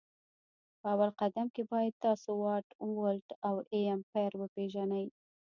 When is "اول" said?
0.93-1.09